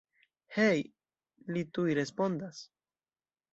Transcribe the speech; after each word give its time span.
Hej, 0.55 0.79
li 1.57 1.63
tuj 1.79 1.95
respondas. 2.01 2.65